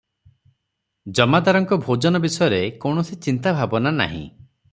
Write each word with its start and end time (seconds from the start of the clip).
ଜମାଦାରଙ୍କ 1.19 1.77
ଭୋଜନ 1.83 2.23
ବିଷୟରେ 2.25 2.63
କୌଣସି 2.87 3.19
ଚିନ୍ତା 3.27 3.55
ଭାବନା 3.61 3.95
ନାହିଁ। 4.01 4.25